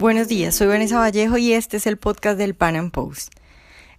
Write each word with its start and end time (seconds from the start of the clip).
Buenos 0.00 0.28
días, 0.28 0.54
soy 0.54 0.66
Vanessa 0.66 0.98
Vallejo 0.98 1.36
y 1.36 1.52
este 1.52 1.76
es 1.76 1.86
el 1.86 1.98
podcast 1.98 2.38
del 2.38 2.54
Pan 2.54 2.74
Am 2.74 2.90
Post. 2.90 3.34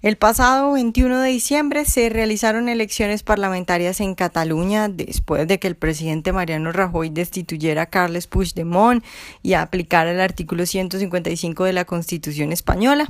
El 0.02 0.18
pasado 0.18 0.71
21 0.71 1.20
de 1.20 1.30
diciembre 1.30 1.86
se 1.86 2.10
realizaron 2.10 2.70
elecciones 2.70 3.21
parlamentarias 3.21 4.02
en 4.02 4.16
Cataluña 4.16 4.89
después 4.89 5.48
de 5.48 5.60
que 5.60 5.68
el 5.68 5.75
presidente 5.75 6.34
Mariano 6.34 6.71
Rajoy 6.71 7.11
destituyera 7.11 7.84
a 7.84 7.86
Carles 7.86 8.25
Puigdemont 8.25 9.06
y 9.43 9.54
aplicara 9.54 10.10
el 10.10 10.20
artículo 10.20 10.66
155 10.66 11.66
de 11.66 11.74
la 11.74 11.86
Constitución 11.86 12.52
española. 12.52 13.07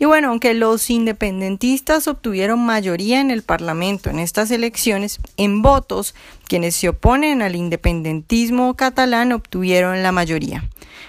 Y 0.00 0.06
bueno, 0.06 0.30
aunque 0.30 0.52
los 0.52 0.90
independentistas 0.90 2.08
obtuvieron 2.08 2.58
mayoría 2.66 3.20
en 3.20 3.30
el 3.30 3.44
Parlamento 3.44 4.10
en 4.10 4.18
estas 4.18 4.50
elecciones, 4.50 5.20
en 5.36 5.62
votos, 5.62 6.12
quienes 6.52 6.76
se 6.76 6.90
oponen 6.90 7.40
al 7.40 7.56
independentismo 7.56 8.76
catalán 8.76 9.32
obtuvieron 9.32 10.02
la 10.02 10.12
mayoría. 10.12 10.68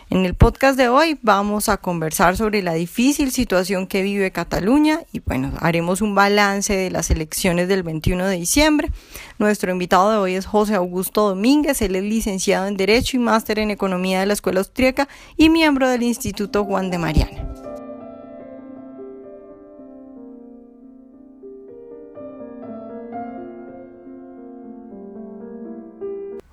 En 0.09 0.23
el 0.23 0.35
podcast 0.35 0.77
de 0.77 0.87
hoy 0.87 1.19
vamos 1.21 1.67
a 1.67 1.75
conversar 1.75 2.37
sobre 2.37 2.63
la 2.63 2.75
difícil 2.75 3.29
situación 3.29 3.85
que 3.87 4.03
vive 4.03 4.31
Cataluña 4.31 5.01
y 5.11 5.19
bueno, 5.19 5.51
haremos 5.59 5.99
un 5.99 6.15
balance 6.15 6.77
de 6.77 6.89
las 6.89 7.11
elecciones 7.11 7.67
del 7.67 7.83
21 7.83 8.25
de 8.25 8.37
diciembre. 8.37 8.89
Nuestro 9.37 9.69
invitado 9.69 10.11
de 10.11 10.17
hoy 10.17 10.35
es 10.35 10.45
José 10.45 10.75
Augusto 10.75 11.27
Domínguez, 11.27 11.81
él 11.81 11.97
es 11.97 12.03
licenciado 12.03 12.65
en 12.67 12.77
Derecho 12.77 13.17
y 13.17 13.19
máster 13.19 13.59
en 13.59 13.69
Economía 13.69 14.21
de 14.21 14.27
la 14.27 14.33
Escuela 14.35 14.61
Austríaca 14.61 15.09
y 15.35 15.49
miembro 15.49 15.89
del 15.89 16.03
Instituto 16.03 16.63
Juan 16.63 16.89
de 16.89 16.99
Mariana. 16.99 17.62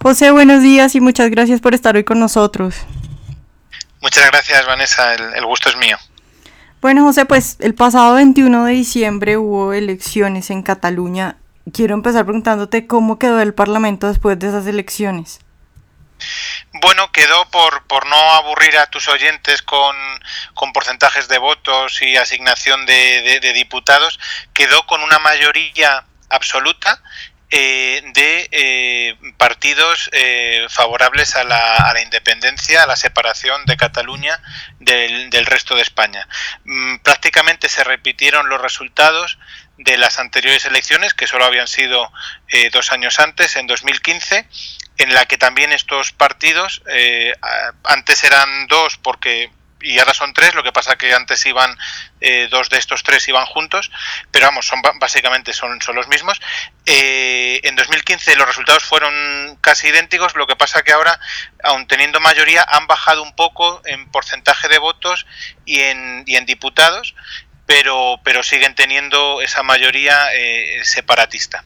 José, 0.02 0.30
buenos 0.30 0.62
días 0.62 0.94
y 0.94 1.00
muchas 1.00 1.30
gracias 1.30 1.60
por 1.60 1.74
estar 1.74 1.94
hoy 1.94 2.04
con 2.04 2.18
nosotros. 2.18 2.74
Muchas 4.00 4.26
gracias, 4.30 4.64
Vanessa. 4.64 5.12
El, 5.12 5.44
gusto 5.44 5.68
es 5.68 5.76
mío. 5.76 5.98
Bueno, 6.80 7.04
José, 7.04 7.26
pues 7.26 7.58
el 7.60 7.74
pasado 7.74 8.14
21 8.14 8.64
de 8.64 8.72
diciembre 8.72 9.36
hubo 9.36 9.74
elecciones 9.74 10.48
en 10.48 10.62
Cataluña. 10.62 11.36
Quiero 11.70 11.92
empezar 11.92 12.24
preguntándote 12.24 12.86
cómo 12.86 13.18
quedó 13.18 13.42
el 13.42 13.52
Parlamento 13.52 14.08
después 14.08 14.38
de 14.38 14.48
esas 14.48 14.66
elecciones. 14.66 15.40
Bueno, 16.80 17.12
quedó 17.12 17.44
por, 17.50 17.82
por 17.82 18.06
no 18.06 18.16
aburrir 18.16 18.78
a 18.78 18.86
tus 18.86 19.06
oyentes 19.06 19.60
con, 19.60 19.94
porcentajes 20.72 21.28
de 21.28 21.36
votos 21.36 22.00
y 22.00 22.16
asignación 22.16 22.86
de 22.86 23.52
diputados, 23.54 24.18
quedó 24.54 24.86
con 24.86 25.02
una 25.02 25.18
mayoría 25.18 26.06
absoluta 26.30 27.02
eh, 27.52 28.00
de 28.14 28.48
eh, 28.52 28.79
partidos 29.40 30.10
eh, 30.12 30.66
favorables 30.68 31.34
a 31.34 31.44
la, 31.44 31.76
a 31.76 31.94
la, 31.94 32.02
independencia, 32.02 32.82
a 32.82 32.86
la 32.86 32.94
separación 32.94 33.64
de 33.64 33.78
Cataluña 33.78 34.38
del, 34.80 35.46
resto 35.46 35.74
de 35.76 35.80
España. 35.80 36.28
Mm, 36.66 36.98
prácticamente 36.98 37.70
se 37.70 37.82
repitieron 37.82 38.50
los 38.50 38.60
resultados 38.60 39.38
de 39.78 39.96
las 39.96 40.18
anteriores 40.18 40.66
elecciones, 40.66 41.14
que 41.14 41.26
solo 41.26 41.46
habían 41.46 41.68
sido 41.68 42.12
dos 42.70 42.92
años 42.92 43.18
antes, 43.18 43.56
en 43.56 43.66
2015, 43.66 44.46
en 44.98 45.14
la 45.14 45.24
que 45.24 45.38
también 45.38 45.72
estos 45.72 46.12
partidos, 46.12 46.82
antes 47.84 48.22
eran 48.24 48.66
dos 48.66 48.98
porque 48.98 49.50
y 49.80 49.98
ahora 49.98 50.14
son 50.14 50.32
tres, 50.32 50.54
lo 50.54 50.62
que 50.62 50.72
pasa 50.72 50.96
que 50.96 51.12
antes 51.14 51.44
iban 51.46 51.76
eh, 52.20 52.48
dos 52.50 52.68
de 52.68 52.78
estos 52.78 53.02
tres 53.02 53.26
iban 53.28 53.46
juntos, 53.46 53.90
pero 54.30 54.46
vamos, 54.46 54.66
son 54.66 54.82
básicamente 54.98 55.52
son, 55.52 55.80
son 55.80 55.96
los 55.96 56.08
mismos. 56.08 56.40
Eh, 56.86 57.60
en 57.62 57.76
2015 57.76 58.36
los 58.36 58.46
resultados 58.46 58.84
fueron 58.84 59.58
casi 59.60 59.88
idénticos, 59.88 60.34
lo 60.34 60.46
que 60.46 60.56
pasa 60.56 60.82
que 60.82 60.92
ahora, 60.92 61.18
aun 61.62 61.86
teniendo 61.86 62.20
mayoría, 62.20 62.64
han 62.68 62.86
bajado 62.86 63.22
un 63.22 63.34
poco 63.34 63.82
en 63.84 64.10
porcentaje 64.10 64.68
de 64.68 64.78
votos 64.78 65.26
y 65.64 65.80
en, 65.80 66.24
y 66.26 66.36
en 66.36 66.46
diputados, 66.46 67.14
pero, 67.66 68.20
pero 68.24 68.42
siguen 68.42 68.74
teniendo 68.74 69.40
esa 69.40 69.62
mayoría 69.62 70.34
eh, 70.34 70.80
separatista. 70.84 71.64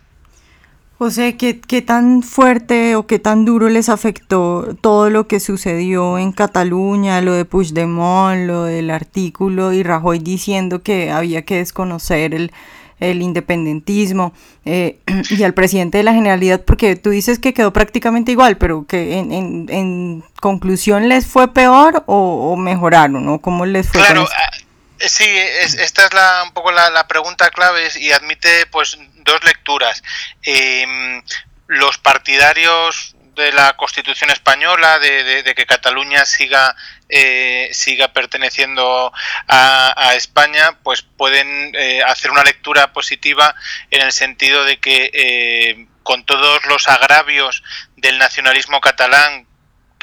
José, 0.99 1.37
¿qué, 1.37 1.61
¿qué 1.61 1.83
tan 1.83 2.23
fuerte 2.23 2.95
o 2.95 3.07
qué 3.07 3.19
tan 3.19 3.45
duro 3.45 3.69
les 3.69 3.89
afectó 3.89 4.77
todo 4.81 5.11
lo 5.11 5.27
que 5.27 5.41
sucedió 5.41 6.19
en 6.19 6.31
Cataluña, 6.31 7.21
lo 7.21 7.33
de 7.33 7.45
Puigdemont, 7.45 8.47
lo 8.47 8.65
del 8.65 8.91
artículo 8.91 9.73
y 9.73 9.83
Rajoy 9.83 10.21
diciendo 10.21 10.83
que 10.83 11.11
había 11.11 11.45
que 11.45 11.57
desconocer 11.57 12.33
el, 12.33 12.53
el 13.01 13.23
independentismo 13.23 14.33
eh, 14.65 14.99
y 15.31 15.43
al 15.43 15.53
presidente 15.53 15.99
de 15.99 16.05
la 16.05 16.15
Generalidad, 16.15 16.63
porque 16.63 16.95
tú 16.95 17.11
dices 17.11 17.41
que 17.41 17.55
quedó 17.55 17.73
prácticamente 17.73 18.31
igual, 18.31 18.57
pero 18.57 18.87
que 18.87 19.19
en, 19.19 19.33
en, 19.33 19.67
en 19.69 20.25
conclusión 20.41 21.09
les 21.09 21.27
fue 21.27 21.53
peor 21.53 22.05
o, 22.07 22.53
o 22.53 22.57
mejoraron, 22.57 23.29
o 23.29 23.41
cómo 23.41 23.67
les 23.67 23.89
fue. 23.89 24.01
Claro, 24.01 24.23
eh, 24.23 25.09
sí, 25.09 25.25
es, 25.25 25.75
esta 25.75 26.07
es 26.07 26.15
la, 26.15 26.45
un 26.45 26.53
poco 26.53 26.71
la, 26.71 26.91
la 26.91 27.09
pregunta 27.09 27.51
clave 27.51 27.89
y 28.01 28.13
admite 28.13 28.67
pues 28.71 28.97
dos 29.25 29.43
lecturas. 29.45 30.03
Em, 30.43 31.23
los 31.67 31.99
partidarios 31.99 33.17
de 33.35 33.53
la 33.53 33.75
Constitución 33.77 34.31
española, 34.31 34.99
de, 34.99 35.53
que 35.57 35.67
Cataluña 35.67 36.25
siga 36.25 36.75
eh, 37.09 37.69
siga 37.73 38.13
perteneciendo 38.13 39.13
a, 39.49 40.15
España, 40.15 40.79
pues 40.83 41.03
pueden 41.03 41.73
eh, 41.75 42.03
hacer 42.03 42.31
una 42.31 42.45
lectura 42.45 42.93
positiva 42.93 43.55
en 43.91 44.03
el 44.03 44.13
sentido 44.13 44.65
de 44.65 44.79
que 44.79 45.11
eh, 45.13 45.87
con 46.03 46.25
todos 46.25 46.65
los 46.67 46.89
agravios 46.89 47.63
del 47.97 48.19
nacionalismo 48.19 48.81
catalán 48.81 49.47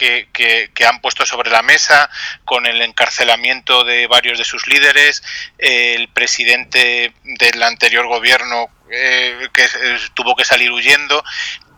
que, 0.01 0.85
han 0.85 0.99
puesto 0.99 1.25
sobre 1.25 1.51
la 1.51 1.61
mesa, 1.61 2.09
con 2.43 2.65
el 2.65 2.81
encarcelamiento 2.81 3.83
de 3.83 4.07
varios 4.07 4.37
de 4.37 4.45
sus 4.45 4.67
líderes, 4.67 5.23
el 5.57 6.09
presidente 6.09 7.13
del 7.23 7.63
anterior 7.63 8.07
gobierno 8.07 8.67
eh, 8.91 9.47
que 9.53 9.67
tuvo 10.13 10.35
que 10.35 10.43
salir 10.43 10.71
huyendo 10.71 11.23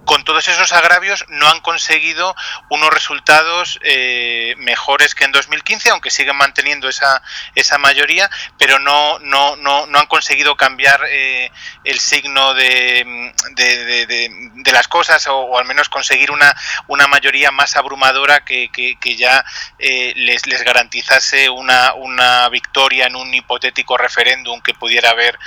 con 0.06 0.24
todos 0.24 0.48
esos 0.48 0.72
agravios 0.74 1.26
no 1.30 1.48
han 1.48 1.62
conseguido 1.62 2.36
unos 2.70 2.94
resultados 2.94 3.80
eh, 3.84 4.56
mejores 4.58 5.16
que 5.16 5.24
en 5.24 5.32
2015, 5.32 5.92
aunque 5.92 6.10
siguen 6.10 6.36
manteniendo 6.36 6.90
esa, 6.90 7.22
esa 7.56 7.78
mayoría, 7.78 8.30
pero 8.58 8.80
no, 8.80 9.20
no, 9.20 9.56
no, 9.56 9.86
no 9.86 10.00
han 10.00 10.08
conseguido 10.08 10.56
cambiar 10.56 11.02
eh, 11.10 11.52
el 11.84 12.00
signo 12.00 12.54
de, 12.54 13.34
de, 13.56 14.72
las 14.72 14.88
cosas 14.88 15.28
o, 15.28 15.58
al 15.58 15.66
menos 15.66 15.88
conseguir 15.88 16.32
una, 16.32 16.56
una 16.88 17.06
mayoría 17.08 17.52
más 17.52 17.76
abrumadora 17.76 18.44
que, 18.44 18.70
que, 18.72 19.16
ya 19.16 19.46
eh, 19.78 20.14
les, 20.16 20.48
les 20.48 20.64
garantizase 20.64 21.48
una, 21.48 21.94
una 21.94 22.50
victoria 22.50 23.06
en 23.06 23.16
un 23.16 23.32
hipotético 23.32 23.98
referéndum 23.98 24.60
que 24.62 24.74
pudiera 24.74 25.12
haber 25.12 25.38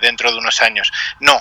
dentro 0.00 0.32
de 0.32 0.38
unos 0.38 0.60
años. 0.62 0.90
No, 1.20 1.40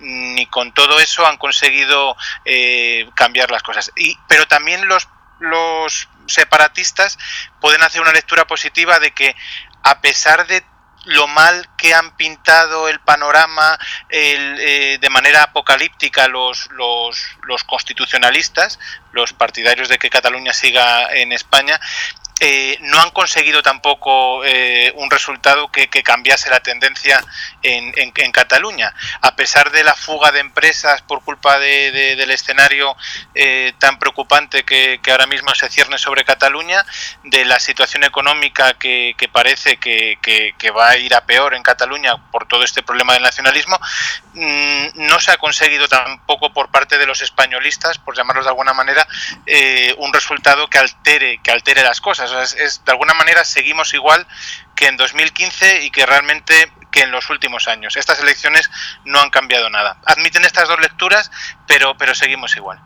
ni 0.00 0.46
con 0.46 0.72
todo 0.72 1.00
eso 1.00 1.26
han 1.26 1.33
conseguido 1.36 2.16
eh, 2.44 3.08
cambiar 3.14 3.50
las 3.50 3.62
cosas. 3.62 3.92
Y, 3.96 4.16
pero 4.28 4.46
también 4.46 4.86
los, 4.88 5.08
los 5.40 6.08
separatistas 6.26 7.18
pueden 7.60 7.82
hacer 7.82 8.00
una 8.00 8.12
lectura 8.12 8.46
positiva 8.46 8.98
de 8.98 9.12
que 9.12 9.36
a 9.82 10.00
pesar 10.00 10.46
de 10.46 10.64
lo 11.04 11.26
mal 11.26 11.68
que 11.76 11.94
han 11.94 12.16
pintado 12.16 12.88
el 12.88 12.98
panorama 13.00 13.78
eh, 14.08 14.98
de 15.00 15.10
manera 15.10 15.42
apocalíptica 15.42 16.28
los, 16.28 16.70
los, 16.72 17.22
los, 17.42 17.64
constitucionalistas, 17.64 18.78
los 19.12 19.32
partidarios 19.32 19.88
de 19.88 19.98
que 19.98 20.10
Cataluña 20.10 20.52
siga 20.52 21.12
en 21.14 21.32
España, 21.32 21.78
eh, 22.40 22.78
no 22.80 23.00
han 23.00 23.10
conseguido 23.10 23.62
tampoco 23.62 24.44
eh, 24.44 24.92
un 24.96 25.08
resultado 25.08 25.70
que, 25.70 25.88
cambiase 26.02 26.50
la 26.50 26.60
tendencia 26.60 27.24
en, 27.62 27.92
en, 27.96 28.32
Cataluña. 28.32 28.92
A 29.20 29.36
pesar 29.36 29.70
de 29.70 29.84
la 29.84 29.94
fuga 29.94 30.32
de 30.32 30.40
empresas 30.40 31.00
por 31.02 31.22
culpa 31.22 31.58
de, 31.60 32.16
del 32.16 32.30
escenario 32.32 32.96
eh, 33.34 33.72
tan 33.78 33.98
preocupante 33.98 34.64
que, 34.64 35.00
ahora 35.10 35.26
mismo 35.26 35.54
se 35.54 35.68
cierne 35.68 35.96
sobre 35.96 36.24
Cataluña, 36.24 36.84
de 37.22 37.44
la 37.44 37.60
situación 37.60 38.02
económica 38.02 38.74
que, 38.74 39.14
parece 39.32 39.76
que, 39.76 40.72
va 40.76 40.90
a 40.90 40.96
ir 40.96 41.14
a 41.14 41.24
peor 41.24 41.54
en 41.54 41.62
Cataluña 41.62 42.16
por 42.32 42.48
todo 42.48 42.64
este 42.64 42.82
problema 42.82 43.14
del 43.14 43.22
nacionalismo, 43.22 43.78
mm, 44.34 44.86
no 45.06 45.20
se 45.20 45.30
ha 45.30 45.36
conseguido 45.36 45.86
tampoco 45.86 46.52
por 46.52 46.70
parte 46.70 46.98
de 46.98 47.06
los 47.06 47.22
españolistas, 47.22 47.98
por 47.98 48.16
llamarlos 48.16 48.44
de 48.44 48.50
alguna 48.50 48.74
manera, 48.74 49.06
un 49.98 50.12
resultado 50.12 50.66
que 50.68 50.78
altere, 50.78 51.40
que 51.42 51.52
altere 51.52 51.82
las 51.84 52.00
cosas 52.00 52.23
es, 52.32 52.84
de 52.84 52.92
alguna 52.92 53.14
manera 53.14 53.44
seguimos 53.44 53.94
igual 53.94 54.26
que 54.74 54.86
en 54.86 54.96
2015 54.96 55.84
y 55.84 55.90
que 55.90 56.06
realmente 56.06 56.54
que 56.90 57.02
en 57.02 57.10
los 57.10 57.28
últimos 57.28 57.66
años. 57.66 57.96
Estas 57.96 58.20
elecciones 58.20 58.70
no 59.04 59.20
han 59.20 59.30
cambiado 59.30 59.68
nada. 59.68 59.96
Admiten 60.06 60.44
estas 60.44 60.68
dos 60.68 60.80
lecturas, 60.80 61.30
pero, 61.66 61.96
pero 61.98 62.14
seguimos 62.14 62.54
igual. 62.56 62.80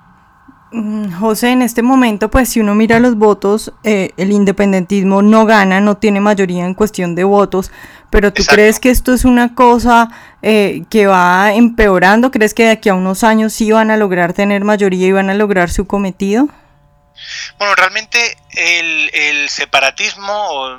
Mm, 0.72 1.12
José, 1.12 1.50
en 1.50 1.62
este 1.62 1.82
momento, 1.82 2.30
pues 2.30 2.50
si 2.50 2.60
uno 2.60 2.74
mira 2.74 3.00
los 3.00 3.16
votos, 3.16 3.72
eh, 3.84 4.12
el 4.16 4.32
independentismo 4.32 5.22
no 5.22 5.46
gana, 5.46 5.80
no 5.80 5.96
tiene 5.96 6.20
mayoría 6.20 6.64
en 6.66 6.74
cuestión 6.74 7.14
de 7.14 7.24
votos, 7.24 7.70
pero 8.10 8.32
¿tú 8.32 8.42
crees 8.44 8.78
que 8.78 8.90
esto 8.90 9.12
es 9.12 9.24
una 9.24 9.54
cosa 9.54 10.10
eh, 10.42 10.84
que 10.90 11.06
va 11.06 11.52
empeorando? 11.54 12.30
¿Crees 12.30 12.52
que 12.52 12.64
de 12.64 12.70
aquí 12.72 12.88
a 12.90 12.94
unos 12.94 13.24
años 13.24 13.52
sí 13.54 13.70
van 13.70 13.90
a 13.90 13.96
lograr 13.96 14.34
tener 14.34 14.64
mayoría 14.64 15.06
y 15.06 15.12
van 15.12 15.30
a 15.30 15.34
lograr 15.34 15.70
su 15.70 15.86
cometido? 15.86 16.48
Bueno, 17.58 17.74
realmente 17.74 18.38
el, 18.52 19.48
separatismo 19.48 20.32
o 20.32 20.76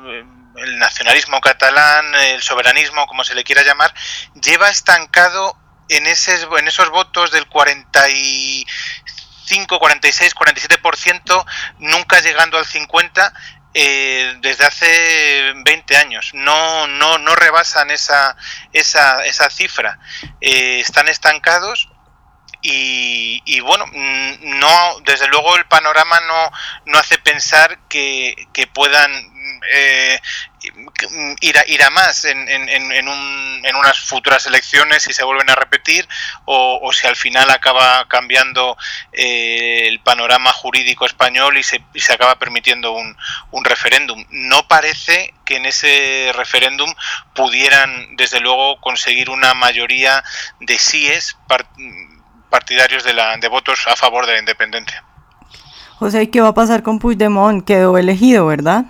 el 0.57 0.80
nacionalismo 0.80 1.41
catalán, 1.41 2.15
el 2.15 2.41
soberanismo, 2.41 3.06
como 3.07 3.24
se 3.24 3.36
le 3.36 3.44
quiera 3.44 3.63
llamar, 3.63 3.94
lleva 4.41 4.69
estancado 4.69 5.56
en 5.89 6.07
esos 6.07 6.89
votos 6.89 7.31
del 7.31 7.47
45, 7.47 9.80
46, 9.80 10.36
47%, 10.36 11.45
nunca 11.80 12.21
llegando 12.21 12.57
al 12.57 12.65
50%. 12.65 13.33
Eh, 13.75 14.35
desde 14.42 14.65
hace 14.65 15.53
20 15.63 15.95
años 15.95 16.31
no 16.33 16.88
no 16.88 17.19
no 17.19 17.35
rebasan 17.35 17.92
esa 17.92 18.35
esa, 18.74 19.24
esa 19.25 19.47
cifra 19.51 20.00
eh, 20.42 20.80
están 20.80 21.07
estancados 21.07 21.88
y, 22.61 23.59
bueno, 23.61 23.85
mm, 23.88 24.59
no, 24.59 25.00
desde 25.06 25.27
luego 25.27 25.56
el 25.56 25.65
panorama 25.65 26.19
no, 26.27 26.51
no 26.85 27.00
hace 27.00 27.17
pensar 27.17 27.79
que, 27.88 28.35
que 28.53 28.67
puedan 28.67 29.11
eh, 29.71 30.19
ir, 31.41 31.57
a, 31.57 31.65
ir 31.67 31.83
a 31.83 31.89
más 31.89 32.25
en, 32.25 32.50
en, 32.50 32.69
en, 32.69 33.07
un, 33.07 33.61
en, 33.63 33.75
unas 33.75 34.00
futuras 34.00 34.45
elecciones 34.45 35.03
si 35.03 35.13
se 35.13 35.23
vuelven 35.23 35.50
a 35.50 35.56
repetir 35.56 36.07
o, 36.45 36.91
si 36.94 37.07
al 37.07 37.15
final 37.15 37.50
acaba 37.50 38.07
cambiando 38.07 38.77
eh, 39.13 39.88
el 39.88 40.00
panorama 40.00 40.51
jurídico 40.51 41.06
español 41.06 41.57
y 41.57 41.63
se, 41.63 41.83
y 41.94 42.00
se 42.00 42.13
acaba 42.13 42.38
permitiendo 42.39 42.91
un, 42.91 43.15
un 43.51 43.65
referéndum. 43.65 44.25
No 44.29 44.67
parece 44.67 45.33
que 45.45 45.57
en 45.57 45.65
ese 45.65 46.31
referéndum 46.35 46.94
pudieran, 47.33 48.15
desde 48.15 48.39
luego, 48.39 48.79
conseguir 48.81 49.29
una 49.29 49.53
mayoría 49.53 50.23
de 50.59 50.77
síes 50.77 51.38
partidarios 52.50 53.04
de, 53.04 53.13
la, 53.13 53.38
de 53.38 53.48
votos 53.48 53.88
a 53.88 53.96
favor 53.96 54.25
de 54.25 54.34
la 54.34 54.40
independencia. 54.40 55.04
José, 55.98 56.24
¿y 56.24 56.28
qué 56.28 56.42
va 56.42 56.50
a 56.50 56.54
pasar 56.54 56.81
con 56.84 57.00
Puigdemont? 57.00 57.66
Quedó 57.66 57.98
elegido, 57.98 58.48
¿verdad? 58.48 58.86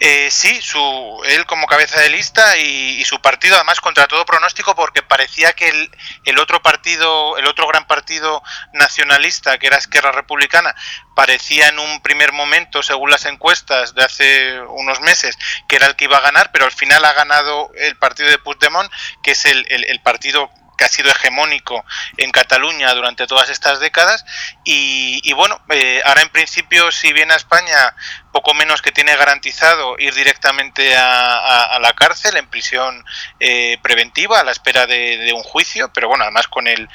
Eh, 0.00 0.28
sí, 0.30 0.60
su, 0.62 1.22
él 1.26 1.44
como 1.46 1.66
cabeza 1.66 2.00
de 2.00 2.10
lista 2.10 2.56
y, 2.58 3.04
su 3.04 3.20
partido, 3.20 3.56
además 3.56 3.80
contra 3.80 4.06
todo 4.06 4.24
pronóstico, 4.24 4.74
porque 4.74 5.02
parecía 5.02 5.52
que 5.52 5.68
el, 5.68 5.90
el, 6.24 6.38
otro 6.38 6.62
partido, 6.62 7.36
el 7.36 7.46
otro 7.46 7.66
gran 7.66 7.86
partido 7.86 8.42
nacionalista, 8.72 9.58
que 9.58 9.66
era 9.66 9.76
Esquerra 9.76 10.12
Republicana, 10.12 10.74
parecía 11.14 11.68
en 11.68 11.78
un 11.78 12.00
primer 12.00 12.32
momento, 12.32 12.82
según 12.82 13.10
las 13.10 13.24
encuestas 13.26 13.94
de 13.94 14.04
hace 14.04 14.60
unos 14.60 15.00
meses, 15.00 15.36
que 15.68 15.76
era 15.76 15.86
el 15.86 15.96
que 15.96 16.04
iba 16.04 16.18
a 16.18 16.22
ganar, 16.22 16.50
pero 16.52 16.64
al 16.64 16.72
final 16.72 17.04
ha 17.04 17.12
ganado 17.12 17.70
el 17.76 17.96
partido 17.96 18.28
de 18.28 18.38
Puigdemont, 18.38 18.90
que 19.22 19.32
es 19.32 19.44
el, 19.44 19.66
el, 19.68 19.84
el 19.84 20.00
partido 20.00 20.50
que 20.76 20.84
ha 20.84 20.88
sido 20.88 21.10
hegemónico 21.10 21.84
en 22.16 22.30
Cataluña 22.30 22.92
durante 22.94 23.26
todas 23.26 23.50
estas 23.50 23.80
décadas. 23.80 24.24
Y, 24.64 25.32
bueno, 25.32 25.60
eh, 25.70 26.02
ahora 26.04 26.22
en 26.22 26.28
principio 26.28 26.90
si 26.90 27.12
viene 27.12 27.32
a 27.32 27.36
España 27.36 27.94
poco 28.32 28.52
menos 28.52 28.82
que 28.82 28.92
tiene 28.92 29.16
garantizado 29.16 29.96
ir 29.98 30.12
directamente 30.12 30.94
a, 30.96 31.78
la 31.80 31.92
cárcel 31.94 32.36
en 32.36 32.46
prisión 32.48 33.04
eh, 33.40 33.78
preventiva 33.82 34.40
a 34.40 34.44
la 34.44 34.52
espera 34.52 34.86
de, 34.86 35.32
un 35.34 35.42
juicio, 35.42 35.90
pero 35.92 36.08
bueno, 36.08 36.24
además 36.24 36.46
con 36.48 36.66
el 36.66 36.88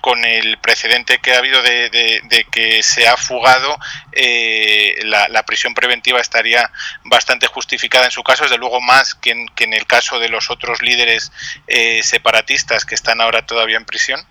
con 0.00 0.24
el 0.24 0.58
precedente 0.58 1.18
que 1.18 1.34
ha 1.34 1.38
habido 1.38 1.62
de, 1.62 2.46
que 2.50 2.82
se 2.82 3.06
ha 3.06 3.16
fugado, 3.16 3.78
eh, 4.12 5.00
la, 5.04 5.42
prisión 5.44 5.74
preventiva 5.74 6.20
estaría 6.20 6.70
bastante 7.04 7.46
justificada 7.46 8.04
en 8.04 8.10
su 8.10 8.22
caso, 8.22 8.44
desde 8.44 8.58
luego 8.58 8.80
más 8.80 9.14
que 9.14 9.30
en, 9.30 9.72
el 9.72 9.86
caso 9.86 10.18
de 10.18 10.28
los 10.28 10.50
otros 10.50 10.82
líderes 10.82 11.32
eh, 11.66 12.02
separatistas 12.02 12.84
que 12.84 12.94
están 12.94 13.20
ahora 13.20 13.46
todavía 13.46 13.76
en 13.76 13.84
prisión. 13.84 14.24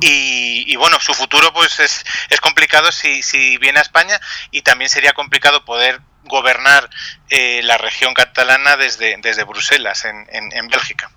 Y, 0.00 0.76
bueno, 0.76 1.00
su 1.00 1.12
futuro 1.12 1.52
pues 1.52 1.80
es, 1.80 2.04
es 2.28 2.40
complicado 2.40 2.92
si, 2.92 3.22
si, 3.22 3.56
viene 3.56 3.78
a 3.78 3.82
España 3.82 4.20
y 4.50 4.62
también 4.62 4.88
sería 4.88 5.12
complicado 5.12 5.64
poder 5.64 6.00
gobernar 6.24 6.88
eh, 7.30 7.62
la 7.64 7.78
región 7.78 8.14
catalana 8.14 8.76
desde, 8.76 9.16
desde 9.18 9.44
Bruselas, 9.44 10.04
en, 10.04 10.26
en, 10.30 10.52
en 10.52 10.68
Bélgica. 10.68 11.10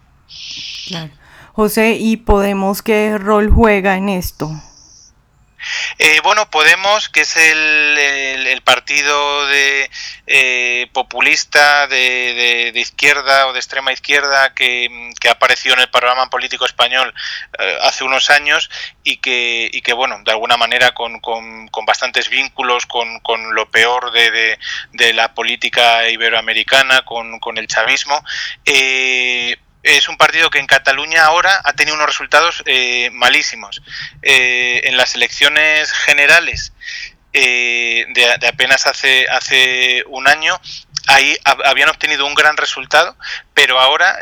Claro. 0.88 1.12
José, 1.56 1.96
¿y 1.98 2.18
Podemos 2.18 2.81
qué 2.81 3.18
rol 3.18 3.50
juega 3.50 3.96
en 3.96 4.10
esto? 4.10 4.52
Eh, 6.00 6.19
bueno, 6.22 6.50
Podemos, 6.52 7.07
que 7.07 7.22
es 7.22 7.38
el, 7.38 8.62
partido 8.66 9.48
de 9.48 9.90
eh, 10.28 10.88
populista 10.92 11.88
de, 11.88 12.74
izquierda 12.75 13.48
o 13.48 13.54
de 13.54 13.60
extrema 13.60 13.94
izquierda 13.94 14.54
que, 14.54 15.13
ha 15.28 15.31
aparecido 15.31 15.75
en 15.75 15.81
el 15.81 15.90
programa 15.90 16.30
político 16.30 16.66
español 16.66 17.13
eh, 17.58 17.78
hace 17.84 18.04
unos 18.04 18.30
años 18.30 18.69
y 19.04 19.18
que, 19.18 19.69
y 19.72 19.81
que, 19.81 19.94
bueno, 19.94 20.19
de 20.25 20.31
alguna 20.31 20.58
manera 20.58 20.94
con, 20.94 21.22
con, 21.22 21.69
bastantes 21.86 22.30
vínculos 22.30 22.86
con, 22.86 23.19
con 23.22 23.56
lo 23.56 23.69
peor 23.69 24.12
de, 24.12 24.60
de, 24.92 25.13
la 25.13 25.34
política 25.34 26.10
iberoamericana, 26.10 27.04
con, 27.04 27.40
con 27.40 27.58
el 27.58 27.68
chavismo, 27.68 28.22
es 29.86 30.10
un 30.10 30.18
partido 30.18 30.50
que 30.50 30.58
en 30.58 30.66
Cataluña 30.66 31.26
ahora 31.26 31.62
ha 31.64 31.74
tenido 31.74 31.96
unos 31.96 32.08
resultados 32.08 32.64
eh, 32.66 33.12
malísimos. 33.14 33.84
Eh, 34.24 34.82
en 34.86 34.98
las 34.98 35.14
elecciones 35.14 35.92
generales 35.92 36.74
eh, 37.34 38.06
de, 38.10 38.48
apenas 38.48 38.88
hace, 38.88 39.28
hace 39.30 40.04
un 40.08 40.28
año, 40.28 40.60
ahí 41.07 41.38
habían 41.44 41.90
obtenido 41.90 42.25
un 42.25 42.36
gran 42.36 42.57
resultado, 42.57 43.16
pero 43.54 43.80
ahora, 43.80 44.22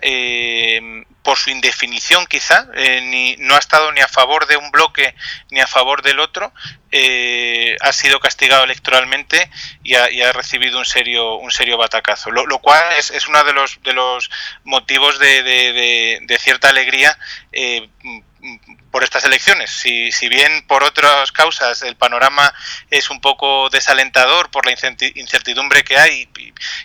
por 1.24 1.38
su 1.38 1.50
indefinición 1.50 2.26
quizá, 2.28 2.68
ni, 3.04 3.36
no 3.38 3.56
ha 3.56 3.60
estado 3.60 3.92
ni 3.92 4.02
a 4.02 4.08
favor 4.08 4.48
de 4.48 4.58
un 4.58 4.72
bloque 4.72 5.16
ni 5.50 5.60
a 5.60 5.68
favor 5.68 6.02
del 6.02 6.20
otro, 6.20 6.54
eh, 6.96 7.76
ha 7.82 7.92
sido 7.92 8.20
castigado 8.20 8.64
electoralmente 8.66 9.50
y 9.84 9.96
ha, 9.96 10.32
recibido 10.32 10.78
un 10.78 10.86
serio 10.86 11.38
un 11.38 11.50
serio 11.50 11.76
batacazo. 11.76 12.30
Lo, 12.30 12.60
cual 12.60 12.84
es, 13.00 13.10
es, 13.10 13.28
uno 13.28 13.44
de 13.44 13.54
los 13.54 13.82
de 13.82 13.94
los 13.94 14.30
motivos 14.64 15.18
de, 15.18 15.42
de, 15.42 16.38
cierta 16.40 16.70
alegría 16.70 17.18
eh, 17.52 17.90
por 18.94 19.04
estas 19.04 19.24
elecciones. 19.24 19.72
Si, 19.72 20.12
si, 20.12 20.30
bien 20.30 20.68
por 20.68 20.84
otras 20.84 21.32
causas 21.32 21.82
el 21.82 21.96
panorama 21.96 22.54
es 22.92 23.10
un 23.10 23.22
poco 23.22 23.72
desalentador 23.72 24.52
por 24.52 24.68
la 24.68 24.72
incertidumbre 25.16 25.84
que 25.84 25.98
hay 25.98 26.30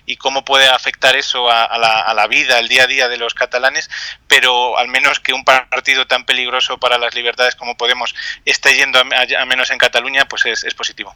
y, 0.06 0.16
cómo 0.16 0.43
puede 0.43 0.66
afectar 0.69 1.16
eso 1.16 1.50
a, 1.50 1.76
la, 1.76 2.00
a, 2.00 2.14
la, 2.14 2.26
vida, 2.26 2.56
al 2.56 2.66
día 2.66 2.84
a 2.84 2.87
día 2.87 3.08
de 3.08 3.19
los 3.19 3.34
catalanes, 3.34 3.90
pero 4.26 4.78
al 4.78 4.88
menos 4.88 5.20
que 5.20 5.34
un 5.34 5.44
partido 5.44 6.06
tan 6.06 6.25
peligroso 6.25 6.78
para 6.78 6.96
las 6.96 7.14
libertades 7.14 7.55
como 7.55 7.77
Podemos 7.77 8.15
esté 8.46 8.74
yendo 8.74 8.98
a, 8.98 9.44
menos 9.44 9.70
en 9.70 9.77
Cataluña, 9.77 10.27
pues 10.27 10.46
es, 10.46 10.74
positivo. 10.74 11.15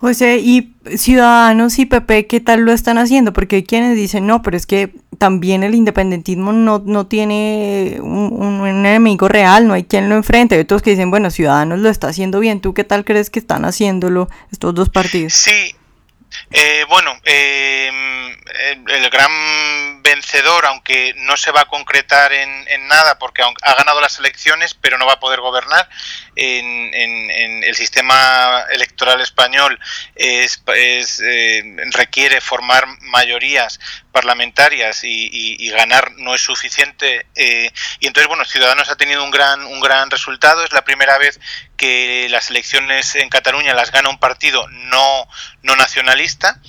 José, 0.00 0.38
¿y 0.38 0.72
Ciudadanos 0.96 1.78
y 1.78 1.84
PP 1.84 2.26
qué 2.26 2.40
tal 2.40 2.60
lo 2.60 2.72
están 2.72 2.96
haciendo? 2.96 3.34
Porque 3.34 3.56
hay 3.56 3.64
quienes 3.64 3.96
dicen, 3.96 4.26
no, 4.26 4.40
pero 4.40 4.56
es 4.56 4.64
que 4.64 4.94
también 5.18 5.62
el 5.62 5.74
independentismo 5.74 6.52
no, 6.52 6.82
no 6.84 7.06
tiene 7.06 7.98
un, 8.00 8.66
enemigo 8.66 9.28
real, 9.28 9.66
no 9.66 9.74
hay 9.74 9.84
quien 9.84 10.08
lo 10.08 10.14
enfrente. 10.14 10.54
Hay 10.54 10.62
otros 10.62 10.82
que 10.82 10.90
dicen, 10.90 11.10
bueno, 11.10 11.30
Ciudadanos 11.30 11.80
lo 11.80 11.88
está 11.88 12.08
haciendo 12.08 12.40
bien. 12.40 12.60
¿Tú 12.60 12.74
qué 12.74 12.84
tal 12.84 13.04
crees 13.04 13.30
que 13.30 13.38
están 13.38 13.64
haciéndolo 13.64 14.28
estos 14.50 14.74
dos 14.74 14.88
partidos? 14.88 15.34
Sí, 15.34 15.74
eh, 16.50 16.84
bueno, 16.88 17.14
eh, 17.24 17.90
el, 18.88 19.10
gran 19.10 20.02
vencedor, 20.02 20.66
aunque 20.66 21.14
no 21.16 21.36
se 21.36 21.50
va 21.50 21.62
a 21.62 21.64
concretar 21.66 22.32
en, 22.32 22.88
nada 22.88 23.18
porque 23.18 23.42
ha 23.42 23.74
ganado 23.74 24.00
las 24.00 24.18
elecciones, 24.18 24.72
pero 24.74 24.96
no 24.96 25.06
va 25.06 25.14
a 25.14 25.20
poder 25.20 25.40
gobernar, 25.40 25.88
en, 26.36 27.64
el 27.64 27.74
sistema 27.74 28.64
electoral 28.70 29.20
español 29.20 29.78
es, 30.14 30.62
eh, 30.66 31.76
requiere 31.92 32.40
formar 32.40 32.86
mayorías 33.00 33.78
parlamentarias 34.18 35.04
y, 35.04 35.68
ganar 35.68 36.10
no 36.16 36.34
es 36.34 36.40
suficiente 36.40 37.26
y 37.36 38.06
entonces 38.08 38.26
bueno 38.26 38.44
Ciudadanos 38.44 38.90
ha 38.90 38.96
tenido 38.96 39.22
un 39.22 39.30
gran 39.30 39.64
un 39.64 39.80
gran 39.80 40.10
resultado. 40.10 40.64
Es 40.64 40.72
la 40.72 40.82
primera 40.82 41.18
vez 41.18 41.38
que 41.76 42.26
las 42.28 42.50
elecciones 42.50 43.14
en 43.14 43.28
Cataluña 43.28 43.74
las 43.74 43.92
gana 43.92 44.08
un 44.08 44.18
partido 44.18 44.66
no 44.68 45.28
no 45.62 45.76
nacionalista 45.76 46.60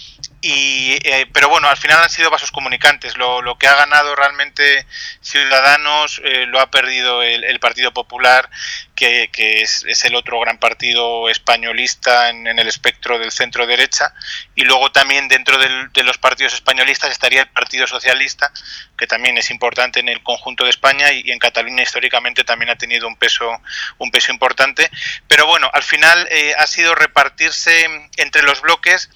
y, 0.41 0.98
eh, 1.03 1.27
pero 1.34 1.50
bueno, 1.50 1.67
al 1.67 1.75
final 1.75 2.01
han 2.01 2.10
sido 2.10 2.29
vasos 2.29 2.51
comunicantes. 2.51 3.17
Lo, 3.17 3.41
lo 3.41 3.58
que 3.58 3.67
ha 3.67 3.75
ganado 3.75 4.15
realmente 4.15 4.86
Ciudadanos 5.22 6.22
eh, 6.24 6.46
lo 6.48 6.62
ha 6.62 6.72
perdido 6.72 7.22
el, 7.24 7.60
Partido 7.60 7.91
Popular, 7.91 8.50
que, 8.96 9.29
es, 9.34 9.84
el 10.05 10.15
otro 10.15 10.39
gran 10.39 10.58
partido 10.58 11.29
españolista 11.29 12.29
en, 12.29 12.48
el 12.48 12.67
espectro 12.67 13.19
del 13.19 13.31
centro 13.31 13.67
derecha. 13.67 14.13
Y 14.55 14.63
luego 14.63 14.91
también 14.93 15.27
dentro 15.27 15.58
de 15.58 16.03
los 16.03 16.17
partidos 16.17 16.53
españolistas 16.53 17.12
estaría 17.12 17.41
el 17.41 17.50
Partido 17.50 17.86
Socialista, 17.86 18.53
que 18.98 19.08
también 19.08 19.38
es 19.38 19.51
importante 19.51 20.00
en 20.00 20.08
el 20.08 20.24
conjunto 20.24 20.63
de 20.63 20.69
España 20.69 21.12
y, 21.12 21.31
en 21.31 21.39
Cataluña 21.39 21.84
históricamente 21.84 22.46
también 22.46 22.69
ha 22.69 22.75
tenido 22.75 23.08
un 23.08 23.17
peso, 23.17 23.50
un 23.98 24.10
peso 24.10 24.31
importante. 24.31 24.89
Pero 25.27 25.46
bueno, 25.48 25.69
al 25.74 25.84
final 25.84 26.27
eh, 26.31 26.53
ha 26.58 26.65
sido 26.65 26.96
repartirse 26.96 27.88
entre 28.15 28.43
los 28.43 28.62
bloques 28.62 29.10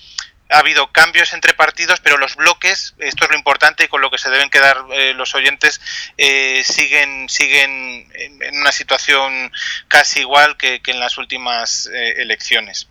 ha 0.53 0.60
habido 0.60 0.91
cambios 0.91 1.33
entre 1.33 1.53
partidos, 1.53 2.00
pero 2.00 2.17
los 2.17 2.36
bloques, 2.36 2.95
esto 3.00 3.25
es 3.25 3.31
lo 3.31 3.38
importante 3.38 3.86
y 3.86 3.88
con 3.88 4.01
lo 4.01 4.12
que 4.12 4.17
se 4.17 4.29
deben 4.29 4.50
quedar 4.50 4.77
eh, 4.91 5.13
los 5.13 5.33
oyentes, 5.36 5.81
eh, 6.17 6.62
siguen, 6.63 7.27
siguen 7.27 8.07
en, 8.13 8.60
una 8.60 8.72
situación 8.72 9.51
casi 9.88 10.22
igual 10.22 10.55
que, 10.57 10.81
en 10.86 11.00
las 11.00 11.17
últimas 11.17 11.88
eh, 11.88 12.22
elecciones. 12.22 12.88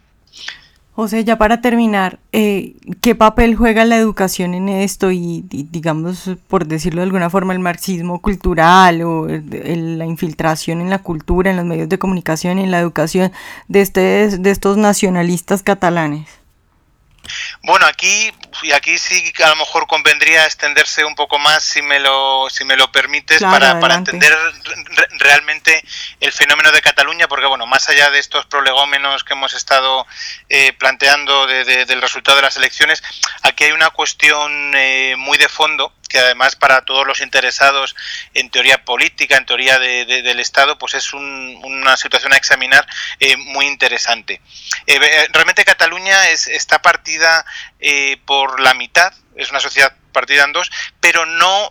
José, 0.94 1.24
ya 1.24 1.38
para 1.38 1.62
terminar, 1.62 2.18
eh, 2.32 2.74
¿qué 3.00 3.14
papel 3.14 3.54
juega 3.54 3.86
la 3.86 3.96
educación 3.96 4.52
en 4.52 4.68
esto 4.68 5.10
y, 5.10 5.42
digamos, 5.48 6.30
por 6.48 6.66
decirlo 6.66 7.00
de 7.00 7.06
alguna 7.06 7.30
forma, 7.30 7.54
el 7.54 7.60
marxismo 7.60 8.20
cultural 8.20 9.00
o 9.02 9.26
la 9.26 10.04
infiltración 10.04 10.82
en 10.82 10.90
la 10.90 10.98
cultura, 10.98 11.50
en 11.50 11.56
los 11.56 11.64
medios 11.64 11.88
de 11.88 11.98
comunicación 11.98 12.58
en 12.58 12.70
la 12.70 12.78
educación 12.78 13.32
de, 13.68 13.80
este, 13.80 14.36
de 14.36 14.50
estos 14.50 14.76
nacionalistas 14.76 15.62
catalanes? 15.62 16.41
Bueno, 17.62 17.86
aquí 17.86 18.32
y 18.62 18.72
aquí 18.72 18.98
sí 18.98 19.32
a 19.42 19.48
lo 19.48 19.56
mejor 19.56 19.86
convendría 19.86 20.44
extenderse 20.44 21.04
un 21.04 21.14
poco 21.14 21.38
más, 21.38 21.62
si 21.62 21.82
me 21.82 21.98
lo, 22.00 22.48
si 22.50 22.64
me 22.64 22.76
lo 22.76 22.90
permites, 22.90 23.40
para, 23.40 23.78
para, 23.80 23.94
entender 23.94 24.36
realmente 25.18 25.82
el 26.20 26.32
fenómeno 26.32 26.72
de 26.72 26.82
Cataluña, 26.82 27.28
porque 27.28 27.46
bueno, 27.46 27.66
más 27.66 27.88
allá 27.88 28.10
de 28.10 28.18
estos 28.18 28.46
prolegómenos 28.46 29.24
que 29.24 29.34
hemos 29.34 29.54
estado 29.54 30.06
eh, 30.48 30.72
planteando 30.74 31.46
del 31.46 32.02
resultado 32.02 32.36
de 32.36 32.42
las 32.42 32.56
elecciones, 32.56 33.02
aquí 33.42 33.64
hay 33.64 33.72
una 33.72 33.90
cuestión 33.90 34.72
eh, 34.74 35.14
muy 35.16 35.38
de 35.38 35.48
fondo 35.48 35.92
que 36.12 36.18
además 36.18 36.54
para 36.54 36.82
todos 36.82 37.06
los 37.06 37.20
interesados 37.20 37.96
en 38.34 38.50
teoría 38.50 38.84
política, 38.84 39.36
en 39.36 39.46
teoría 39.46 39.78
del 39.78 40.38
Estado, 40.38 40.78
pues 40.78 40.94
es 40.94 41.12
una 41.14 41.96
situación 41.96 42.34
a 42.34 42.36
examinar 42.36 42.86
eh, 43.18 43.36
muy 43.36 43.66
interesante. 43.66 44.40
Eh, 44.86 45.28
realmente 45.32 45.64
Cataluña 45.64 46.28
es, 46.28 46.46
está 46.46 46.82
partida 46.82 47.44
eh, 47.80 48.18
por 48.26 48.60
la 48.60 48.74
mitad, 48.74 49.12
es 49.36 49.50
una 49.50 49.60
sociedad 49.60 49.96
partida 50.12 50.44
en 50.44 50.52
dos, 50.52 50.70
pero 51.00 51.24
no 51.26 51.70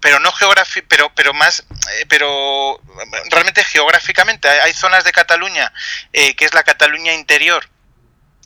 pero 0.00 0.20
no 0.20 0.30
geográfica, 0.30 0.86
pero 0.88 1.12
pero 1.14 1.34
más 1.34 1.66
pero 2.08 2.80
realmente 3.30 3.64
geográficamente 3.64 4.48
hay, 4.48 4.72
zonas 4.72 5.02
de 5.04 5.10
Cataluña 5.10 5.72
que 6.12 6.44
es 6.44 6.54
la 6.54 6.62
Cataluña 6.62 7.12
interior 7.12 7.68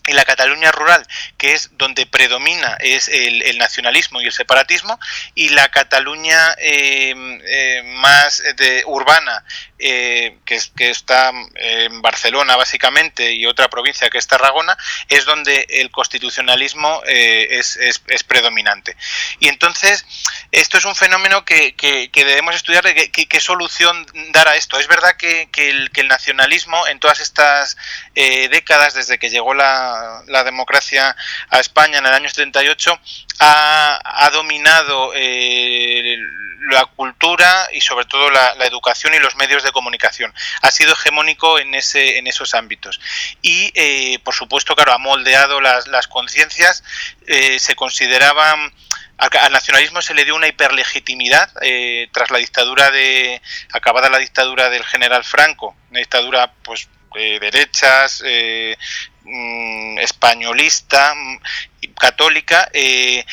y 0.06 0.12
la 0.12 0.24
Cataluña 0.24 0.70
rural, 0.70 1.06
que 1.38 1.54
es 1.54 1.70
donde 1.72 2.06
predomina 2.06 2.76
es 2.80 3.08
el, 3.08 3.56
nacionalismo 3.58 4.20
y 4.20 4.26
el 4.26 4.32
separatismo, 4.32 4.98
y 5.34 5.50
la 5.50 5.68
Cataluña 5.68 6.54
eh, 6.58 7.14
eh, 7.46 7.82
más 8.00 8.42
urbana, 8.86 9.44
eh, 9.78 10.38
que, 10.44 10.58
que, 10.76 10.90
está 10.90 11.32
en 11.54 12.02
Barcelona 12.02 12.56
básicamente 12.56 13.32
y 13.32 13.46
otra 13.46 13.68
provincia 13.68 14.10
que 14.10 14.18
es 14.18 14.26
Tarragona, 14.26 14.76
es 15.08 15.24
donde 15.24 15.66
el 15.68 15.90
constitucionalismo 15.90 17.02
es, 17.06 17.76
es, 17.76 18.24
predominante. 18.24 18.96
Y 19.40 19.48
entonces, 19.48 20.04
esto 20.52 20.78
es 20.78 20.84
un 20.84 20.94
fenómeno 20.94 21.44
que, 21.44 21.74
que, 21.74 22.10
debemos 22.12 22.54
estudiar, 22.54 22.84
qué 22.84 23.40
solución 23.40 24.06
dar 24.30 24.48
a 24.48 24.56
esto. 24.56 24.78
Es 24.78 24.88
verdad 24.88 25.16
que, 25.16 25.48
el, 25.56 25.90
el 25.94 26.08
nacionalismo 26.08 26.86
en 26.86 27.00
todas 27.00 27.20
estas 27.20 27.76
décadas, 28.14 28.94
desde 28.94 29.18
que 29.18 29.30
llegó 29.30 29.54
la 29.54 29.93
la, 30.26 30.44
democracia 30.44 31.16
a 31.50 31.60
España 31.60 31.98
en 31.98 32.06
el 32.06 32.12
año 32.12 32.28
78, 32.28 32.98
ha, 33.40 34.00
ha 34.04 34.30
dominado 34.30 35.12
eh, 35.14 36.16
la 36.70 36.86
cultura 36.86 37.68
y 37.72 37.80
sobre 37.80 38.06
todo 38.06 38.30
la, 38.30 38.52
educación 38.64 39.14
y 39.14 39.18
los 39.18 39.36
medios 39.36 39.62
de 39.62 39.72
comunicación. 39.72 40.32
Ha 40.62 40.70
sido 40.70 40.92
hegemónico 40.92 41.58
en, 41.58 41.74
ese, 41.74 42.18
en 42.18 42.26
esos 42.26 42.54
ámbitos. 42.54 43.00
Y, 43.42 43.72
eh, 43.74 44.18
por 44.24 44.34
supuesto, 44.34 44.74
claro, 44.74 44.92
ha 44.92 44.98
moldeado 44.98 45.60
las, 45.60 46.08
conciencias. 46.08 46.82
Eh, 47.26 47.58
se 47.58 47.74
consideraban 47.74 48.72
al 49.16 49.52
nacionalismo 49.52 50.02
se 50.02 50.12
le 50.12 50.24
dio 50.24 50.34
una 50.34 50.48
hiperlegitimidad 50.48 51.48
tras 52.10 52.32
la 52.32 52.38
dictadura 52.38 52.90
de 52.90 53.40
acabada 53.72 54.08
la 54.08 54.18
dictadura 54.18 54.70
del 54.70 54.82
general 54.84 55.22
Franco 55.22 55.76
una 55.90 56.00
dictadura 56.00 56.52
pues 56.64 56.88
derechas 57.14 58.24
Mm, 59.24 59.98
españolista, 59.98 61.14
mm, 61.14 61.38
católica, 61.98 62.68
eh, 62.72 63.24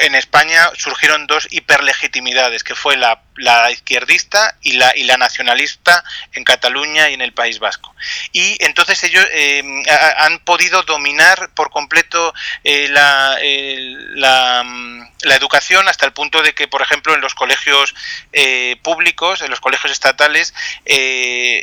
en 0.00 0.14
España 0.14 0.70
surgieron 0.74 1.26
dos 1.26 1.46
hiperlegitimidades, 1.50 2.64
que 2.64 2.74
fue 2.74 2.96
la, 2.96 3.22
izquierdista 3.70 4.56
y 4.62 4.72
la, 4.72 4.96
y 4.96 5.04
la 5.04 5.16
nacionalista 5.16 6.04
en 6.32 6.44
Cataluña 6.44 7.08
y 7.08 7.14
en 7.14 7.20
el 7.20 7.32
País 7.32 7.58
Vasco. 7.58 7.94
Y 8.32 8.56
entonces 8.64 9.02
ellos 9.04 9.24
eh, 9.32 9.62
han 10.18 10.38
podido 10.40 10.82
dominar 10.82 11.50
por 11.54 11.70
completo 11.70 12.34
eh, 12.64 12.88
la, 12.88 13.36
la, 13.40 14.64
la, 15.22 15.34
educación 15.34 15.88
hasta 15.88 16.06
el 16.06 16.12
punto 16.12 16.42
de 16.42 16.54
que, 16.54 16.68
por 16.68 16.82
ejemplo, 16.82 17.14
en 17.14 17.20
los 17.20 17.34
colegios 17.34 17.94
eh, 18.32 18.76
públicos, 18.82 19.42
en 19.42 19.50
los 19.50 19.60
colegios 19.60 19.92
estatales, 19.92 20.54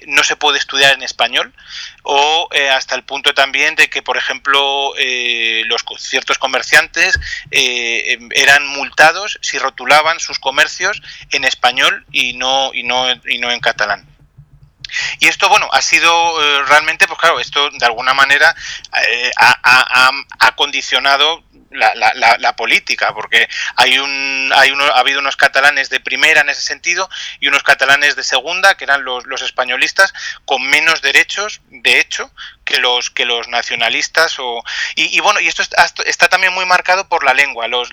no 0.08 0.24
se 0.24 0.36
puede 0.36 0.60
estudiar 0.60 0.94
en 0.94 1.04
español 1.04 1.54
o 2.04 2.50
hasta 2.72 2.96
el 2.96 3.04
punto 3.04 3.34
también 3.34 3.76
de 3.76 3.90
que, 3.90 4.02
por 4.02 4.18
ejemplo, 4.18 4.94
los 5.66 5.84
ciertos 5.98 6.38
comerciantes 6.38 7.20
eran 7.52 8.68
multados 8.68 9.40
si 9.42 9.58
rotulaban 9.58 10.20
sus 10.20 10.40
comercios 10.40 11.02
en 11.32 11.44
español 11.44 11.65
y 12.12 12.34
no, 12.34 12.74
y 12.74 12.84
no, 12.84 13.08
y 13.28 13.38
no 13.40 13.52
en 13.52 13.60
catalán. 13.60 14.06
Y 15.20 15.28
esto, 15.28 15.50
bueno, 15.50 15.68
ha 15.72 15.82
sido 15.82 16.10
eh, 16.42 16.64
realmente, 16.68 17.08
pues 17.08 17.20
claro, 17.20 17.40
esto 17.40 17.70
de 17.70 17.86
alguna 17.86 18.14
manera 18.14 18.56
eh, 19.10 19.32
ha, 19.38 20.12
condicionado 20.56 21.44
la, 21.76 22.56
política, 22.56 23.14
porque 23.14 23.50
hay 23.76 23.98
un, 23.98 24.52
hay 24.56 24.72
uno, 24.72 24.86
ha 24.86 25.00
habido 25.00 25.20
unos 25.20 25.36
catalanes 25.36 25.90
de 25.90 26.00
primera 26.00 26.42
en 26.42 26.50
ese 26.50 26.62
sentido 26.62 27.10
y 27.40 27.48
unos 27.48 27.64
catalanes 27.64 28.16
de 28.16 28.24
segunda, 28.24 28.76
que 28.76 28.86
eran 28.86 29.04
los, 29.04 29.26
los 29.26 29.42
españolistas, 29.42 30.14
con 30.46 30.64
menos 30.64 31.02
derechos, 31.02 31.62
de 31.70 32.00
hecho, 32.00 32.32
que 32.66 32.80
los 32.80 33.12
que 33.12 33.26
los 33.26 33.48
nacionalistas 33.48 34.38
o 34.40 34.64
y, 34.96 35.20
bueno 35.20 35.40
y 35.40 35.48
esto 35.48 35.62
está, 35.62 36.28
también 36.28 36.54
muy 36.54 36.66
marcado 36.66 37.08
por 37.08 37.24
la 37.24 37.34
lengua. 37.34 37.68
Los 37.68 37.92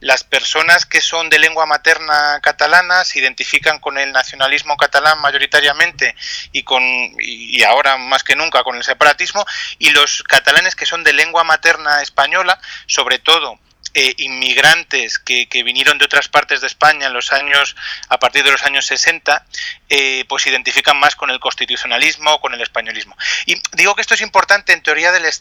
las 0.00 0.24
personas 0.24 0.86
que 0.86 1.00
son 1.00 1.28
de 1.28 1.38
lengua 1.38 1.66
materna 1.66 2.40
catalana 2.42 3.04
se 3.04 3.18
identifican 3.18 3.78
con 3.78 3.98
el 3.98 4.12
nacionalismo 4.12 4.76
catalán 4.76 5.20
mayoritariamente 5.20 6.16
y 6.52 6.62
con 6.62 6.82
y 7.18 7.62
ahora 7.62 7.98
más 7.98 8.24
que 8.24 8.34
nunca 8.34 8.64
con 8.64 8.76
el 8.76 8.84
separatismo 8.84 9.44
y 9.78 9.90
los 9.90 10.22
catalanes 10.22 10.74
que 10.74 10.86
son 10.86 11.04
de 11.04 11.12
lengua 11.12 11.44
materna 11.44 12.00
española 12.00 12.58
sobre 12.86 13.07
todo 13.18 13.58
eh, 13.94 14.14
inmigrantes 14.18 15.18
que, 15.18 15.48
vinieron 15.64 15.98
de 15.98 16.04
otras 16.04 16.28
partes 16.28 16.60
de 16.60 16.66
España 16.66 17.06
en 17.06 17.12
los 17.14 17.32
años, 17.32 17.74
a 18.08 18.18
partir 18.18 18.44
de 18.44 18.52
los 18.52 18.62
años 18.62 18.84
60, 18.86 19.46
eh, 19.88 20.24
pues 20.28 20.42
se 20.42 20.50
identifican 20.50 20.96
más 20.98 21.16
con 21.16 21.30
el 21.30 21.40
constitucionalismo, 21.40 22.38
con 22.40 22.52
el 22.52 22.60
españolismo. 22.60 23.16
Y 23.46 23.56
digo 23.72 23.94
que 23.94 24.02
esto 24.02 24.14
es 24.14 24.20
importante 24.20 24.72
en 24.72 24.82
teoría 24.82 25.10
del, 25.10 25.24
eh, 25.24 25.32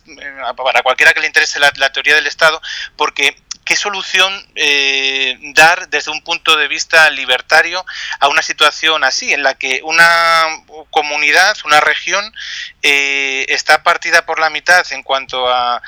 para 0.55 0.81
cualquiera 0.81 1.13
que 1.13 1.19
le 1.19 1.27
interese 1.27 1.59
la 1.59 1.91
teoría 1.91 2.15
del 2.15 2.25
Estado, 2.25 2.61
porque 2.95 3.35
qué 3.67 3.75
solución 3.75 4.33
eh, 4.55 5.37
dar 5.53 5.89
desde 5.89 6.09
un 6.09 6.21
punto 6.21 6.55
de 6.55 6.69
vista 6.69 7.09
libertario 7.09 7.85
a 8.21 8.29
una 8.29 8.41
situación 8.41 9.03
así, 9.03 9.33
en 9.33 9.43
la 9.43 9.55
que 9.55 9.81
una 9.83 10.45
comunidad, 10.89 11.57
una 11.65 11.81
región, 11.81 12.33
eh, 12.81 13.45
está 13.49 13.83
partida 13.83 14.25
por 14.25 14.39
la 14.39 14.49
mitad 14.49 14.85
en 14.93 15.03
cuanto 15.03 15.49
a, 15.49 15.81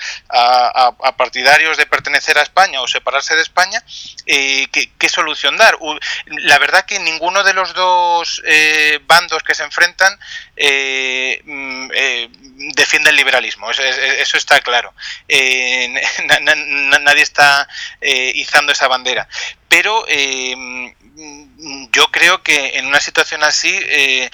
partidarios 1.17 1.77
de 1.77 1.85
pertenecer 1.85 2.37
a 2.37 2.41
España 2.41 2.81
o 2.81 2.87
separarse 2.87 3.35
de 3.35 3.43
España, 3.43 3.81
eh, 4.25 4.67
¿qué, 4.71 5.09
solución 5.09 5.55
dar? 5.55 5.77
La 6.25 6.59
verdad 6.59 6.85
que 6.85 6.99
ninguno 6.99 7.43
de 7.43 7.53
los 7.53 7.73
dos 7.73 8.41
bandos 9.05 9.43
que 9.43 9.55
se 9.55 9.63
enfrentan 9.63 10.13
mm, 11.45 11.91
defiende 12.75 13.11
el 13.11 13.15
liberalismo, 13.15 13.71
eso, 13.71 14.37
está 14.37 14.59
claro. 14.59 14.93
nadie 17.01 17.23
está 17.23 17.68
eh, 18.01 18.31
izando 18.35 18.71
esa 18.71 18.87
bandera. 18.87 19.27
Pero 19.67 20.05
eh, 20.07 20.55
yo 21.91 22.07
creo 22.11 22.41
que 22.43 22.77
en 22.77 22.85
una 22.85 22.99
situación 22.99 23.43
así 23.43 23.71
eh, 23.73 24.29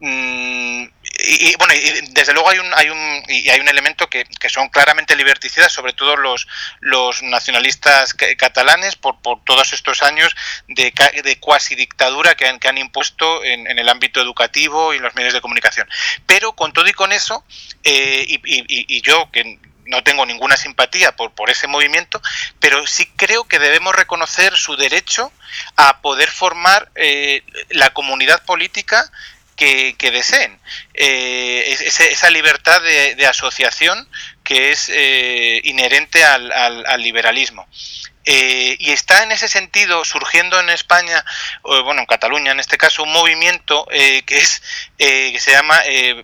mm, 0.00 0.84
y, 1.20 1.56
bueno 1.56 1.74
desde 2.10 2.32
luego 2.32 2.48
hay 2.48 2.58
un 2.58 2.72
hay 2.74 2.88
un 2.90 3.22
y 3.28 3.48
hay 3.48 3.58
un 3.60 3.68
elemento 3.68 4.08
que, 4.08 4.24
son 4.48 4.68
claramente 4.68 5.16
liberticidas 5.16 5.72
sobre 5.72 5.92
todo 5.92 6.16
los 6.16 6.46
los 6.80 7.22
nacionalistas 7.24 8.14
catalanes 8.14 8.94
por, 8.94 9.20
por 9.20 9.42
todos 9.44 9.72
estos 9.72 10.02
años 10.02 10.34
de, 10.68 10.92
de 11.24 11.40
cuasi 11.40 11.74
dictadura 11.74 12.36
que 12.36 12.46
han, 12.46 12.60
que 12.60 12.68
han 12.68 12.78
impuesto 12.78 13.44
en, 13.44 13.66
en, 13.66 13.78
el 13.78 13.88
ámbito 13.88 14.20
educativo 14.20 14.94
y 14.94 14.98
en 14.98 15.02
los 15.02 15.14
medios 15.16 15.34
de 15.34 15.40
comunicación 15.40 15.88
pero 16.26 16.52
con 16.52 16.72
todo 16.72 16.86
y 16.86 16.92
con 16.92 17.10
eso 17.10 17.44
y, 17.82 18.40
y, 18.44 19.02
yo 19.02 19.28
que 19.32 19.58
no 19.88 20.02
tengo 20.02 20.24
ninguna 20.24 20.56
simpatía 20.56 21.16
por, 21.16 21.32
por 21.32 21.50
ese 21.50 21.66
movimiento, 21.66 22.22
pero 22.60 22.86
sí 22.86 23.10
creo 23.16 23.44
que 23.44 23.58
debemos 23.58 23.94
reconocer 23.94 24.56
su 24.56 24.76
derecho 24.76 25.32
a 25.76 26.00
poder 26.00 26.30
formar 26.30 26.90
eh, 26.94 27.42
la 27.70 27.90
comunidad 27.90 28.44
política 28.44 29.10
que, 29.56 30.10
deseen. 30.12 30.58
Eh, 30.94 31.76
esa 31.80 32.30
libertad 32.30 32.80
de, 32.80 33.26
asociación 33.26 34.08
que 34.44 34.70
es 34.70 34.88
eh, 34.88 35.60
inherente 35.64 36.24
al, 36.24 37.02
liberalismo. 37.02 37.66
Eh, 38.30 38.76
y 38.78 38.90
está 38.90 39.22
en 39.22 39.32
ese 39.32 39.48
sentido 39.48 40.04
surgiendo 40.04 40.60
en 40.60 40.68
España, 40.68 41.24
bueno, 41.62 42.00
en 42.00 42.06
Cataluña 42.06 42.52
en 42.52 42.60
este 42.60 42.76
caso, 42.76 43.02
un 43.02 43.10
movimiento 43.10 43.86
que 43.88 44.36
es 44.36 44.62
que 44.98 45.38
se 45.40 45.52
llama 45.52 45.80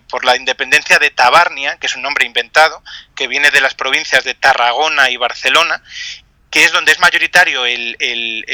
por 0.07 0.23
la 0.23 0.35
independencia 0.35 0.99
de 0.99 1.09
Tabarnia, 1.09 1.77
que 1.77 1.87
es 1.87 1.95
un 1.95 2.03
nombre 2.03 2.27
inventado, 2.27 2.83
que 3.15 3.27
viene 3.27 3.49
de 3.49 3.59
las 3.59 3.73
provincias 3.73 4.23
de 4.23 4.35
Tarragona 4.35 5.09
y 5.09 5.17
Barcelona 5.17 5.81
que 6.51 6.63
es 6.63 6.71
donde 6.71 6.93
es 6.93 6.99
mayoritario 6.99 7.65
el, 7.65 7.97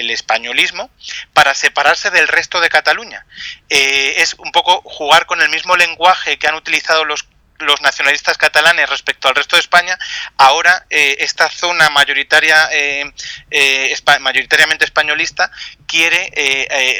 españolismo, 0.09 0.89
para 1.33 1.53
separarse 1.53 2.09
del 2.09 2.27
resto 2.29 2.59
de 2.59 2.69
Cataluña. 2.69 3.27
es 3.69 4.33
un 4.39 4.51
poco 4.51 4.81
jugar 4.83 5.27
con 5.27 5.39
el 5.41 5.49
mismo 5.49 5.75
lenguaje 5.75 6.39
que 6.39 6.47
han 6.47 6.55
utilizado 6.55 7.05
los 7.05 7.27
los 7.61 7.81
nacionalistas 7.81 8.37
catalanes 8.37 8.89
respecto 8.89 9.27
al 9.27 9.35
resto 9.35 9.55
de 9.55 9.61
España, 9.61 9.97
ahora 10.37 10.85
eh, 10.89 11.17
esta 11.19 11.49
zona 11.49 11.89
mayoritaria, 11.89 12.69
eh, 12.71 13.11
eh, 13.49 13.95
mayoritariamente 14.19 14.85
españolista 14.85 15.51
quiere 15.87 16.31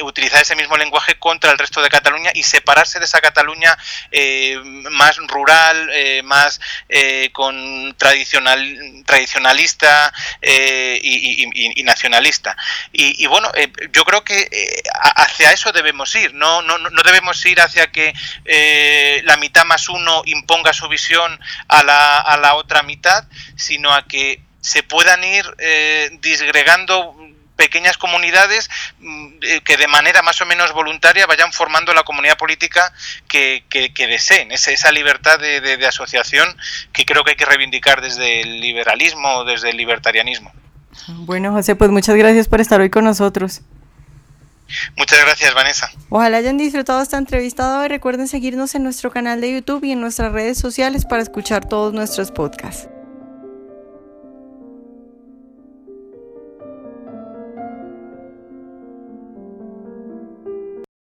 utilizar 0.03 0.41
ese 0.41 0.55
mismo 0.55 0.75
lenguaje 0.75 1.17
contra 1.17 1.51
el 1.51 1.57
resto 1.57 1.81
de 1.81 1.89
Cataluña 1.89 2.31
y 2.33 2.43
separarse 2.43 2.99
de 2.99 3.05
esa 3.05 3.21
Cataluña 3.21 3.77
más 4.91 5.15
rural, 5.27 5.89
más 6.25 6.59
con 7.31 7.95
tradicional, 7.97 9.03
tradicionalista 9.05 10.13
y, 10.41 11.83
nacionalista. 11.83 12.57
Y, 12.91 13.25
bueno, 13.27 13.49
yo 13.93 14.03
creo 14.03 14.25
que 14.25 14.49
hacia 15.15 15.53
eso 15.53 15.71
debemos 15.71 16.13
ir, 16.15 16.33
no, 16.33 16.61
no, 16.61 16.77
no 16.77 17.03
debemos 17.03 17.45
ir 17.45 17.61
hacia 17.61 17.91
que 17.91 18.13
la 19.23 19.37
mitad 19.37 19.63
más 19.63 19.87
uno 19.87 20.21
ponga 20.51 20.74
su 20.74 20.89
visión 20.89 21.39
a 21.70 21.81
la, 21.81 22.20
a 22.20 22.36
la 22.36 22.55
otra 22.55 22.84
mitad, 22.84 23.24
sino 23.55 23.93
a 23.93 24.05
que 24.05 24.41
se 24.60 24.84
puedan 24.84 25.24
ir 25.24 25.46
eh, 25.60 26.10
disgregando 26.22 27.15
pequeñas 27.55 27.96
comunidades 27.96 28.70
mm, 29.00 29.27
eh, 29.43 29.62
que 29.62 29.77
de 29.77 29.88
manera 29.88 30.22
más 30.24 30.41
o 30.41 30.46
menos 30.46 30.74
voluntaria 30.74 31.25
vayan 31.25 31.53
formando 31.53 31.93
la 31.93 32.03
comunidad 32.03 32.38
política 32.38 32.91
que, 33.29 33.63
que, 33.70 34.08
deseen, 34.08 34.51
esa, 34.51 34.72
esa 34.72 34.91
libertad 34.91 35.39
de, 35.39 35.88
asociación 35.88 36.50
que 36.91 37.05
creo 37.05 37.24
que 37.24 37.31
hay 37.31 37.38
que 37.38 37.46
reivindicar 37.46 38.01
desde 38.01 38.41
el 38.41 38.60
liberalismo, 38.60 39.46
desde 39.46 39.70
el 39.70 39.77
libertarianismo. 39.77 40.51
Bueno, 41.08 41.53
José, 41.53 41.77
pues 41.77 41.91
muchas 41.91 42.17
gracias 42.17 42.50
por 42.50 42.60
estar 42.60 42.81
hoy 42.81 42.89
con 42.89 43.05
nosotros. 43.05 43.62
Muchas 44.97 45.19
gracias, 45.21 45.53
Vanessa. 45.53 45.89
Ojalá 46.09 46.37
hayan 46.37 46.57
disfrutado 46.57 47.01
esta 47.01 47.17
entrevista 47.17 47.83
y 47.85 47.87
recuerden 47.87 48.27
seguirnos 48.27 48.75
en 48.75 48.83
nuestro 48.83 49.11
canal 49.11 49.41
de 49.41 49.53
YouTube 49.53 49.83
y 49.83 49.91
en 49.91 50.01
nuestras 50.01 50.31
redes 50.31 50.57
sociales 50.57 51.05
para 51.05 51.21
escuchar 51.21 51.67
todos 51.67 51.93
nuestros 51.93 52.31
podcasts. 52.31 52.90